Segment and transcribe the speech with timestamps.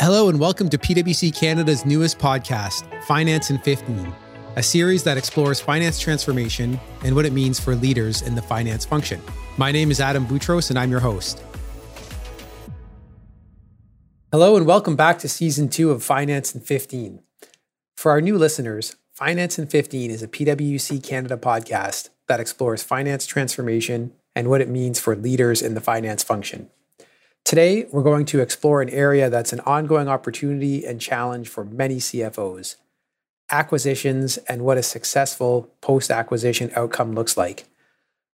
[0.00, 4.12] Hello, and welcome to PwC Canada's newest podcast, Finance in 15,
[4.56, 8.84] a series that explores finance transformation and what it means for leaders in the finance
[8.84, 9.20] function.
[9.56, 11.40] My name is Adam Boutros, and I'm your host.
[14.32, 17.20] Hello, and welcome back to season two of Finance in 15.
[17.96, 23.26] For our new listeners, Finance in 15 is a PwC Canada podcast that explores finance
[23.26, 26.68] transformation and what it means for leaders in the finance function.
[27.44, 31.96] Today, we're going to explore an area that's an ongoing opportunity and challenge for many
[31.96, 32.76] CFOs
[33.50, 37.66] acquisitions and what a successful post acquisition outcome looks like.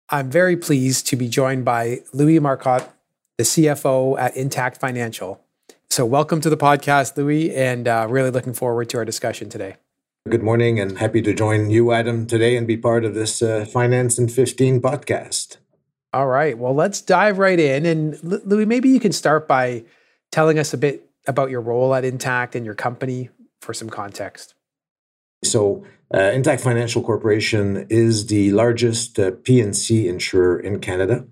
[0.09, 2.89] I'm very pleased to be joined by Louis Marcotte,
[3.38, 5.41] the CFO at Intact Financial.
[5.89, 9.77] So, welcome to the podcast, Louis, and uh, really looking forward to our discussion today.
[10.27, 13.66] Good morning, and happy to join you, Adam, today and be part of this uh,
[13.66, 15.58] Finance in 15 podcast.
[16.13, 16.57] All right.
[16.57, 17.85] Well, let's dive right in.
[17.85, 19.84] And Louis, maybe you can start by
[20.31, 23.30] telling us a bit about your role at Intact and your company
[23.61, 24.53] for some context.
[25.44, 31.25] So, uh, Intact Financial Corporation is the largest uh, P&C insurer in Canada.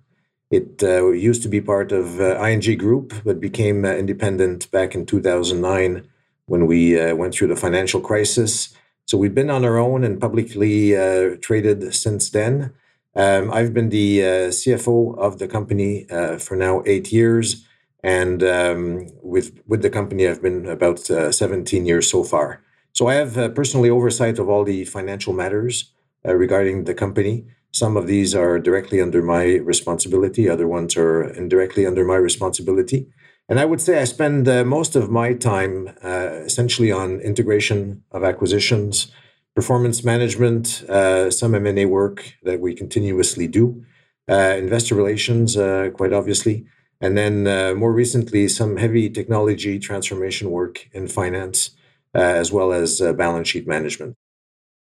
[0.52, 4.94] It uh, used to be part of uh, ING Group, but became uh, independent back
[4.94, 6.08] in 2009
[6.48, 8.76] when we uh, went through the financial crisis.
[9.08, 10.92] So we've been on our own and publicly
[11.40, 12.74] traded since then.
[13.16, 17.66] Um, I've been the uh, CFO of the company uh, for now eight years,
[18.04, 22.62] and um, with with the company, I've been about uh, 17 years so far.
[22.92, 25.92] So I have uh, personally oversight of all the financial matters
[26.28, 27.46] uh, regarding the company.
[27.72, 33.08] Some of these are directly under my responsibility; other ones are indirectly under my responsibility.
[33.48, 38.24] And I would say I spend uh, most of my time essentially on integration of
[38.24, 39.12] acquisitions
[39.56, 43.86] performance management, uh, some M&A work that we continuously do,
[44.30, 46.66] uh, investor relations, uh, quite obviously,
[47.02, 51.72] and then uh, more recently, some heavy technology transformation work in finance,
[52.14, 54.16] uh, as well as uh, balance sheet management.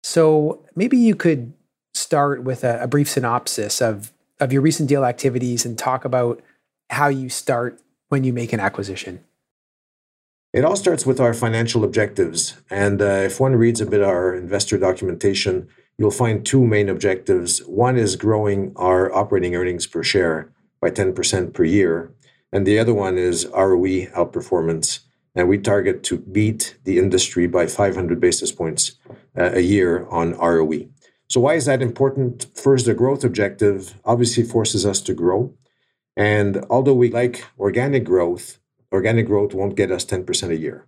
[0.03, 1.53] So maybe you could
[1.95, 6.43] start with a, a brief synopsis of, of your recent deal activities and talk about
[6.91, 9.25] how you start when you make an acquisition.
[10.53, 12.61] It all starts with our financial objectives.
[12.69, 17.61] And uh, if one reads a bit our investor documentation, you'll find two main objectives.
[17.61, 22.13] One is growing our operating earnings per share by 10% per year.
[22.53, 25.01] And the other one is ROE outperformance.
[25.35, 28.93] And we target to beat the industry by 500 basis points
[29.39, 30.87] uh, a year on ROE.
[31.29, 32.47] So, why is that important?
[32.55, 35.55] First, the growth objective obviously forces us to grow.
[36.15, 38.59] And although we like organic growth,
[38.93, 40.87] organic growth won't get us 10% a year.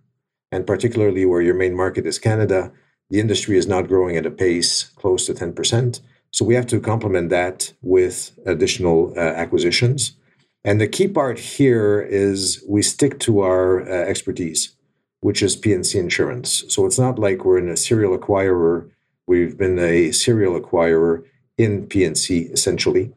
[0.51, 2.71] And particularly where your main market is Canada,
[3.09, 6.01] the industry is not growing at a pace close to 10%.
[6.31, 10.15] So we have to complement that with additional uh, acquisitions.
[10.63, 14.75] And the key part here is we stick to our uh, expertise,
[15.19, 16.63] which is P&C insurance.
[16.67, 18.89] So it's not like we're in a serial acquirer.
[19.27, 21.23] We've been a serial acquirer
[21.57, 23.13] in P&C essentially.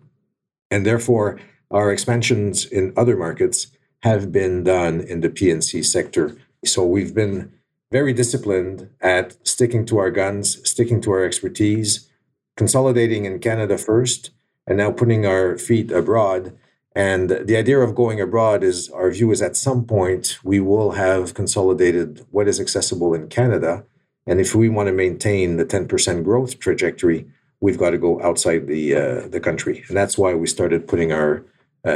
[0.71, 3.69] And therefore, our expansions in other markets
[4.03, 6.37] have been done in the P&C sector.
[6.65, 7.53] So we've been
[7.91, 12.09] very disciplined at sticking to our guns, sticking to our expertise,
[12.57, 14.31] consolidating in Canada first,
[14.67, 16.57] and now putting our feet abroad.
[16.95, 20.93] And the idea of going abroad is our view is at some point we will
[20.93, 23.85] have consolidated what is accessible in Canada.
[24.27, 27.27] And if we want to maintain the 10% growth trajectory,
[27.61, 29.85] we've got to go outside the uh, the country.
[29.89, 31.45] And that's why we started putting our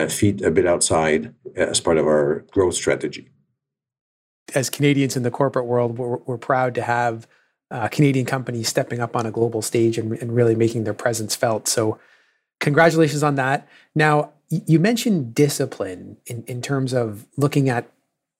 [0.08, 3.28] feet a bit outside as part of our growth strategy.
[4.54, 7.26] As Canadians in the corporate world, we're, we're proud to have
[7.70, 11.34] uh, Canadian companies stepping up on a global stage and, and, really making their presence
[11.34, 11.66] felt.
[11.66, 11.98] So,
[12.60, 13.66] congratulations on that.
[13.94, 14.32] Now,
[14.66, 17.90] you mentioned discipline in, in terms of looking at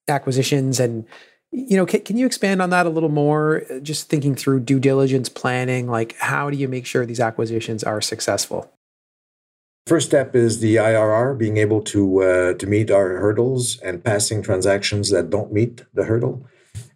[0.09, 1.07] acquisitions and
[1.51, 4.81] you know can, can you expand on that a little more just thinking through due
[4.81, 8.73] diligence planning like how do you make sure these acquisitions are successful
[9.87, 14.41] First step is the IRR, being able to uh, to meet our hurdles and passing
[14.41, 16.47] transactions that don't meet the hurdle.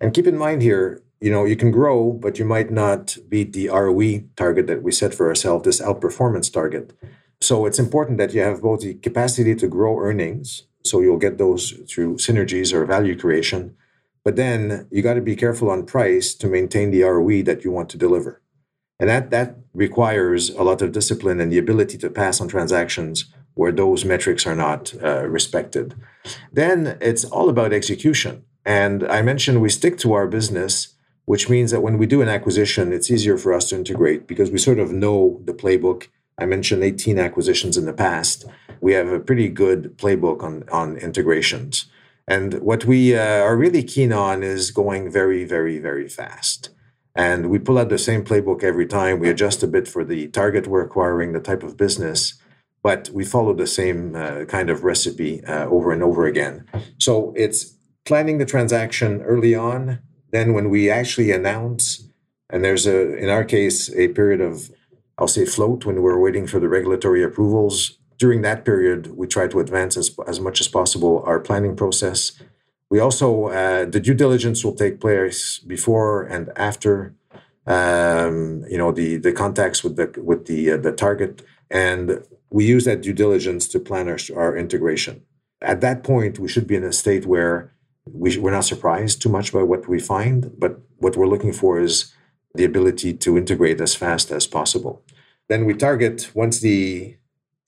[0.01, 3.53] And keep in mind here, you know, you can grow, but you might not beat
[3.53, 6.93] the ROE target that we set for ourselves, this outperformance target.
[7.41, 11.39] So it's important that you have both the capacity to grow earnings, so you'll get
[11.39, 13.77] those through synergies or value creation,
[14.25, 17.73] but then you got to be careful on price to maintain the ROE that you
[17.73, 18.43] want to deliver.
[18.99, 23.27] And that, that requires a lot of discipline and the ability to pass on transactions
[23.55, 25.95] where those metrics are not uh, respected.
[26.53, 28.45] Then it's all about execution.
[28.65, 30.95] And I mentioned we stick to our business,
[31.25, 34.51] which means that when we do an acquisition, it's easier for us to integrate because
[34.51, 36.09] we sort of know the playbook.
[36.39, 38.45] I mentioned 18 acquisitions in the past.
[38.81, 41.87] We have a pretty good playbook on, on integrations.
[42.29, 46.71] And what we uh, are really keen on is going very, very, very fast.
[47.17, 49.19] And we pull out the same playbook every time.
[49.19, 52.35] We adjust a bit for the target we're acquiring, the type of business,
[52.83, 56.67] but we follow the same uh, kind of recipe uh, over and over again.
[56.99, 57.75] So it's
[58.05, 60.01] planning the transaction early on.
[60.31, 62.07] Then when we actually announce,
[62.51, 64.71] and there's a, in our case, a period of,
[65.17, 67.99] I'll say float when we're waiting for the regulatory approvals.
[68.19, 72.33] During that period, we try to advance as, as much as possible our planning process
[72.91, 77.15] we also uh, the due diligence will take place before and after
[77.67, 82.65] um, you know the the contacts with the with the uh, the target, and we
[82.65, 85.23] use that due diligence to plan our, our integration.
[85.63, 87.73] At that point, we should be in a state where
[88.05, 91.81] we, we're not surprised too much by what we find, but what we're looking for
[91.81, 92.15] is
[92.55, 95.03] the ability to integrate as fast as possible.
[95.49, 97.17] Then we target once the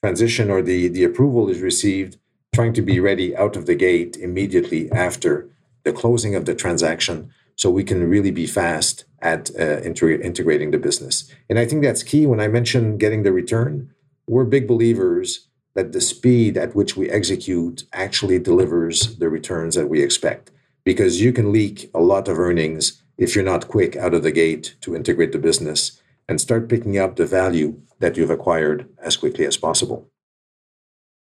[0.03, 2.19] transition or the, the approval is received,
[2.59, 5.49] trying to be ready out of the gate immediately after
[5.85, 10.79] the closing of the transaction so we can really be fast at uh, integrating the
[10.79, 11.33] business.
[11.49, 12.27] And I think that's key.
[12.27, 13.91] When I mention getting the return,
[14.27, 19.89] we're big believers that the speed at which we execute actually delivers the returns that
[19.89, 20.51] we expect
[20.85, 24.33] because you can leak a lot of earnings if you're not quick out of the
[24.33, 29.17] gate to integrate the business and start picking up the value that you've acquired as
[29.17, 30.09] quickly as possible.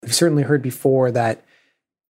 [0.02, 1.44] We've certainly heard before that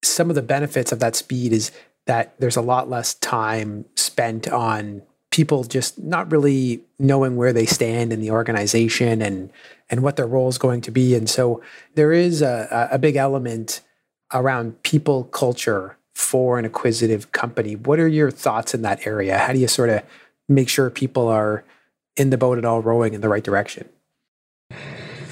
[0.03, 1.71] some of the benefits of that speed is
[2.05, 5.01] that there's a lot less time spent on
[5.31, 9.51] people just not really knowing where they stand in the organization and
[9.89, 11.15] and what their role is going to be.
[11.15, 11.61] And so
[11.95, 13.81] there is a, a big element
[14.33, 17.75] around people culture for an acquisitive company.
[17.75, 19.37] What are your thoughts in that area?
[19.37, 20.03] How do you sort of
[20.47, 21.63] make sure people are
[22.17, 23.87] in the boat at all rowing in the right direction?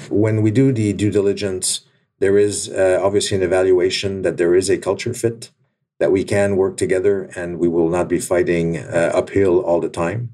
[0.08, 1.82] When we do the due diligence,
[2.18, 5.50] there is uh, obviously an evaluation that there is a culture fit,
[5.98, 9.88] that we can work together and we will not be fighting uh, uphill all the
[9.88, 10.30] time.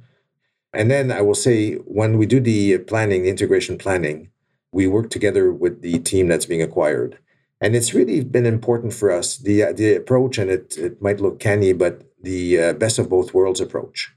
[0.72, 4.30] And then I will say, when we do the planning, the integration planning,
[4.72, 7.18] we work together with the team that's being acquired.
[7.60, 11.38] And it's really been important for us, the, the approach, and it, it might look
[11.38, 14.12] canny, but the uh, best of both worlds approach.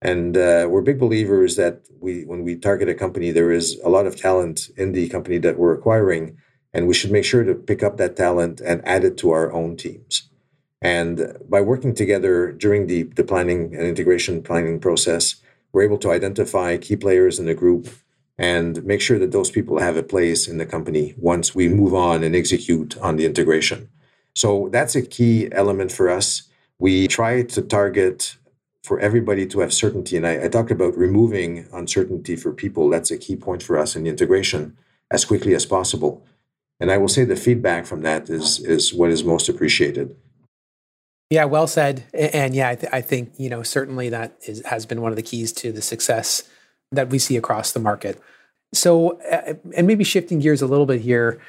[0.00, 3.88] And uh, we're big believers that we, when we target a company, there is a
[3.88, 6.38] lot of talent in the company that we're acquiring
[6.76, 9.50] and we should make sure to pick up that talent and add it to our
[9.50, 10.28] own teams.
[10.82, 15.36] And by working together during the, the planning and integration planning process,
[15.72, 17.88] we're able to identify key players in the group
[18.36, 21.94] and make sure that those people have a place in the company once we move
[21.94, 23.88] on and execute on the integration.
[24.34, 26.42] So that's a key element for us.
[26.78, 28.36] We try to target
[28.82, 30.14] for everybody to have certainty.
[30.18, 32.90] And I, I talked about removing uncertainty for people.
[32.90, 34.76] That's a key point for us in the integration
[35.10, 36.22] as quickly as possible.
[36.78, 40.16] And I will say the feedback from that is is what is most appreciated.
[41.30, 42.04] Yeah, well said.
[42.14, 45.16] And yeah, I, th- I think you know certainly that is, has been one of
[45.16, 46.42] the keys to the success
[46.92, 48.20] that we see across the market.
[48.74, 51.40] So, uh, and maybe shifting gears a little bit here,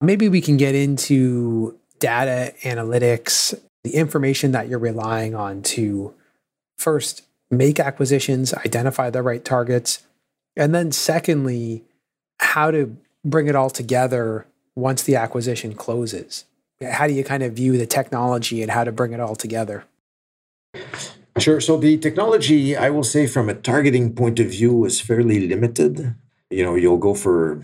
[0.00, 6.14] maybe we can get into data analytics, the information that you're relying on to
[6.78, 10.06] first make acquisitions, identify the right targets,
[10.56, 11.84] and then secondly,
[12.40, 12.96] how to
[13.28, 16.44] bring it all together once the acquisition closes?
[16.82, 19.84] How do you kind of view the technology and how to bring it all together?
[21.38, 21.60] Sure.
[21.60, 26.14] So the technology, I will say, from a targeting point of view, is fairly limited.
[26.50, 27.62] You know, you'll go for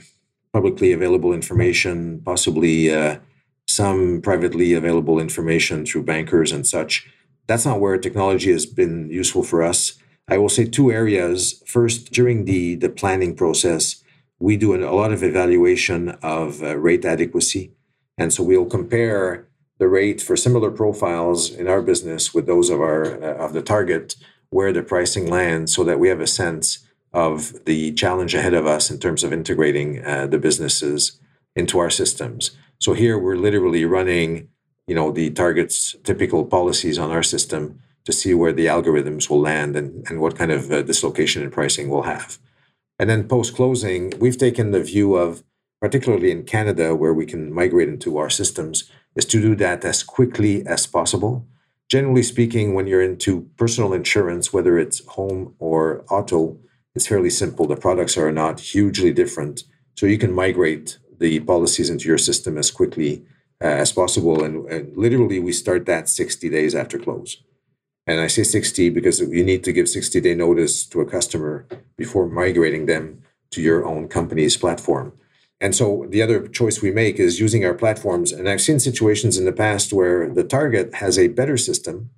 [0.53, 3.19] publicly available information, possibly uh,
[3.67, 7.09] some privately available information through bankers and such.
[7.47, 9.95] That's not where technology has been useful for us.
[10.29, 11.63] I will say two areas.
[11.67, 14.03] First, during the the planning process,
[14.45, 17.73] we do a lot of evaluation of uh, rate adequacy.
[18.19, 19.49] And so we'll compare
[19.79, 23.63] the rate for similar profiles in our business with those of our uh, of the
[23.63, 24.17] target
[24.51, 28.67] where the pricing lands so that we have a sense of the challenge ahead of
[28.67, 31.19] us in terms of integrating uh, the businesses
[31.57, 32.43] into our systems.
[32.79, 34.49] So here we're literally running,
[34.87, 39.41] you know, the target's typical policies on our system to see where the algorithms will
[39.41, 42.39] land and, and what kind of uh, dislocation in pricing we'll have.
[42.99, 45.43] And then post closing, we've taken the view of,
[45.81, 50.03] particularly in Canada, where we can migrate into our systems, is to do that as
[50.03, 51.47] quickly as possible.
[51.89, 56.59] Generally speaking, when you're into personal insurance, whether it's home or auto,
[56.95, 57.67] it's fairly simple.
[57.67, 59.65] The products are not hugely different.
[59.97, 63.25] So you can migrate the policies into your system as quickly
[63.63, 64.43] uh, as possible.
[64.43, 67.43] And, and literally, we start that 60 days after close.
[68.07, 71.67] And I say 60 because you need to give 60 day notice to a customer
[71.97, 75.13] before migrating them to your own company's platform.
[75.61, 78.33] And so the other choice we make is using our platforms.
[78.33, 82.11] And I've seen situations in the past where the target has a better system,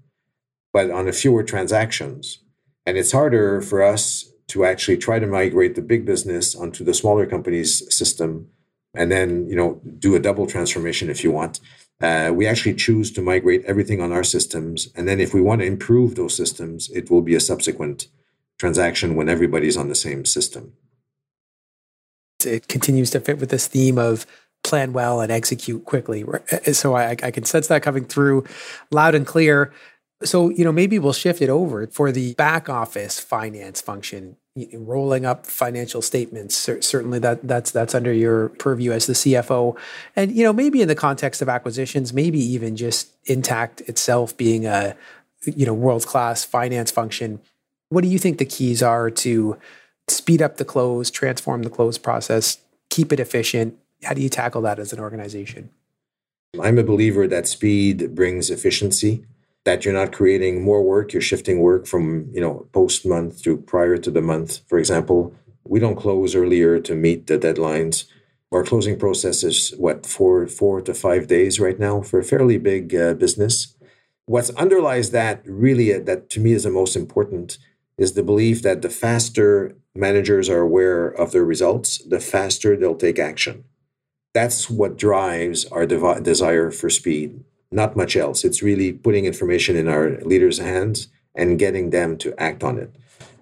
[0.73, 2.39] but on a fewer transactions.
[2.85, 6.95] And it's harder for us to actually try to migrate the big business onto the
[6.95, 8.49] smaller company's system
[8.97, 11.61] and then you know do a double transformation if you want.
[12.01, 15.61] Uh, we actually choose to migrate everything on our systems and then if we want
[15.63, 18.09] to improve those systems it will be a subsequent
[18.59, 20.73] transaction when everybody's on the same system.
[22.45, 24.27] It continues to fit with this theme of
[24.63, 26.25] plan well and execute quickly.
[26.25, 28.45] Uh, so I, I can sense that coming through
[28.91, 29.73] loud and clear.
[30.23, 34.37] So, you know, maybe we'll shift it over for the back office finance function,
[34.73, 36.57] rolling up financial statements.
[36.57, 39.77] Certainly that that's that's under your purview as the CFO.
[40.15, 44.67] And you know, maybe in the context of acquisitions, maybe even just Intact itself being
[44.67, 44.97] a
[45.45, 47.41] you know, world-class finance function.
[47.89, 49.59] What do you think the keys are to
[50.09, 52.59] speed up the close, transform the close process,
[52.91, 53.77] keep it efficient?
[54.03, 55.71] How do you tackle that as an organization?
[56.61, 59.25] I'm a believer that speed brings efficiency
[59.67, 63.57] that you're not creating more work you're shifting work from you know post month to
[63.57, 64.61] prior to the month.
[64.69, 68.05] For example we don't close earlier to meet the deadlines.
[68.53, 72.59] Our closing process is what four four to five days right now for a fairly
[72.59, 73.75] big uh, business.
[74.27, 77.59] What underlies that really uh, that to me is the most important
[77.99, 83.05] is the belief that the faster managers are aware of their results the faster they'll
[83.07, 83.65] take action.
[84.33, 88.45] That's what drives our desire for speed not much else.
[88.45, 92.95] It's really putting information in our leaders' hands and getting them to act on it.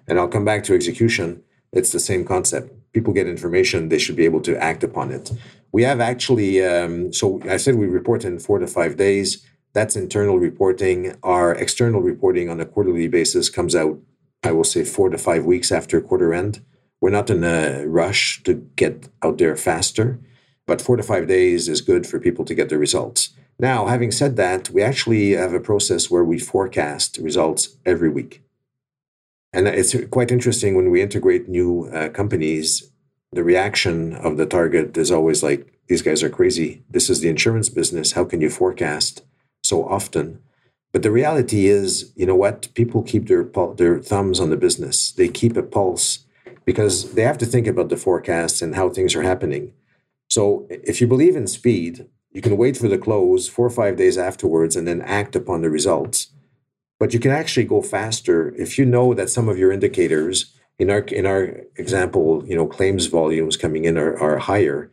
[0.07, 1.41] And I'll come back to execution.
[1.71, 2.71] It's the same concept.
[2.93, 5.31] People get information, they should be able to act upon it.
[5.71, 9.45] We have actually, um, so I said we report in four to five days.
[9.73, 11.17] That's internal reporting.
[11.21, 13.99] Our external reporting on a quarterly basis comes out,
[14.43, 16.63] I will say, four to five weeks after quarter end.
[17.01, 20.17] We're not in a rush to get out there faster,
[20.65, 23.31] but four to five days is good for people to get the results.
[23.57, 28.41] Now, having said that, we actually have a process where we forecast results every week.
[29.53, 32.91] And it's quite interesting when we integrate new uh, companies,
[33.31, 36.83] the reaction of the target is always like, these guys are crazy.
[36.89, 38.13] This is the insurance business.
[38.13, 39.23] How can you forecast
[39.63, 40.41] so often?
[40.91, 42.73] But the reality is, you know what?
[42.73, 43.43] People keep their,
[43.75, 46.25] their thumbs on the business, they keep a pulse
[46.65, 49.73] because they have to think about the forecasts and how things are happening.
[50.29, 53.95] So if you believe in speed, you can wait for the close four or five
[53.95, 56.33] days afterwards and then act upon the results.
[56.99, 60.89] But you can actually go faster if you know that some of your indicators, in
[60.89, 64.91] our in our example, you know, claims volumes coming in are, are higher.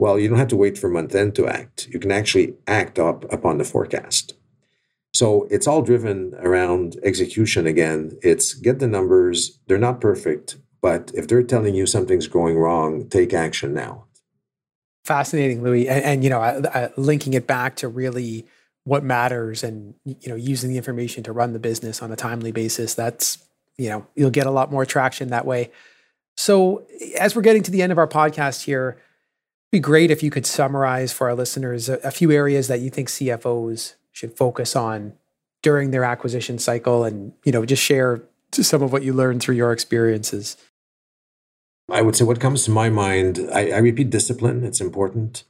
[0.00, 1.86] Well, you don't have to wait for month end to act.
[1.92, 4.34] You can actually act up upon the forecast.
[5.12, 8.18] So it's all driven around execution again.
[8.20, 9.60] It's get the numbers.
[9.68, 14.06] They're not perfect, but if they're telling you something's going wrong, take action now
[15.10, 18.46] fascinating, Louis, and, and you know, I, I, linking it back to really
[18.84, 22.52] what matters, and you know, using the information to run the business on a timely
[22.52, 22.94] basis.
[22.94, 23.38] That's
[23.76, 25.72] you know, you'll get a lot more traction that way.
[26.36, 26.86] So,
[27.18, 30.30] as we're getting to the end of our podcast here, it'd be great if you
[30.30, 34.76] could summarize for our listeners a, a few areas that you think CFOs should focus
[34.76, 35.14] on
[35.60, 39.56] during their acquisition cycle, and you know, just share some of what you learned through
[39.56, 40.56] your experiences.
[41.90, 44.64] I would say what comes to my mind, I, I repeat discipline.
[44.64, 45.44] It's important.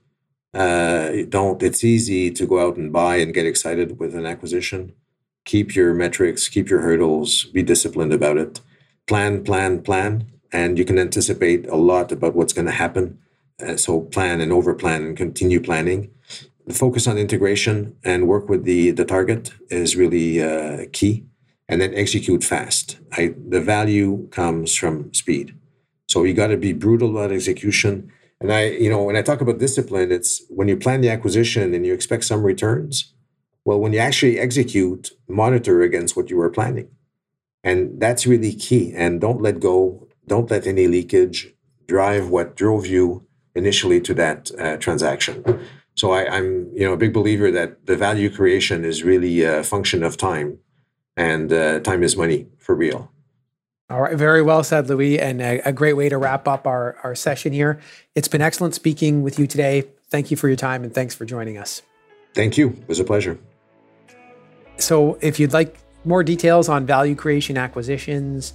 [0.55, 1.63] Uh, don't.
[1.63, 4.93] It's easy to go out and buy and get excited with an acquisition.
[5.45, 8.61] Keep your metrics, keep your hurdles, be disciplined about it.
[9.07, 13.19] Plan, plan, plan, and you can anticipate a lot about what's going to happen.
[13.65, 16.11] Uh, so plan and overplan and continue planning.
[16.71, 21.25] Focus on integration and work with the the target is really uh, key,
[21.69, 22.99] and then execute fast.
[23.13, 25.55] I, the value comes from speed.
[26.11, 28.11] So you got to be brutal about execution.
[28.41, 31.73] And I, you know, when I talk about discipline, it's when you plan the acquisition
[31.73, 33.15] and you expect some returns.
[33.65, 36.89] Well, when you actually execute, monitor against what you were planning.
[37.63, 38.93] And that's really key.
[38.93, 41.55] And don't let go, don't let any leakage
[41.87, 43.25] drive what drove you
[43.55, 45.45] initially to that uh, transaction.
[45.95, 49.63] So I, am you know, a big believer that the value creation is really a
[49.63, 50.59] function of time,
[51.17, 53.13] and uh, time is money for real.
[53.91, 56.97] All right, very well said, Louis, and a, a, great way to wrap up our,
[57.03, 57.81] our session here.
[58.15, 59.83] It's been excellent speaking with you today.
[60.11, 61.83] Thank you for your time and thanks for joining us.
[62.33, 62.69] Thank you.
[62.69, 63.37] It was a pleasure.
[64.77, 68.53] So, if you'd like more details on value creation acquisitions,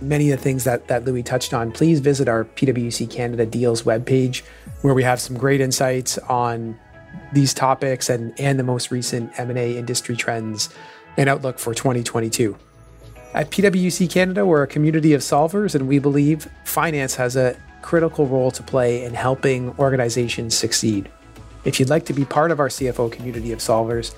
[0.00, 3.82] many of the things that, that Louis touched on, please visit our PwC Canada Deals
[3.82, 4.42] webpage,
[4.82, 6.78] where we have some great insights on
[7.32, 10.68] these topics and, and the most recent M&A industry trends
[11.16, 12.56] and outlook for 2022.
[13.34, 18.26] At PwC Canada, we're a community of solvers, and we believe finance has a critical
[18.26, 21.10] role to play in helping organizations succeed.
[21.64, 24.14] If you'd like to be part of our CFO community of solvers,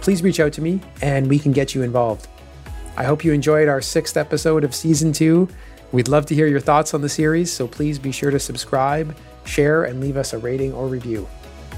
[0.00, 2.28] please reach out to me and we can get you involved.
[2.96, 5.48] I hope you enjoyed our sixth episode of season two.
[5.92, 9.14] We'd love to hear your thoughts on the series, so please be sure to subscribe,
[9.44, 11.28] share, and leave us a rating or review.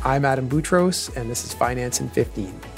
[0.04, 2.73] I'm Adam Boutros, and this is Finance in 15.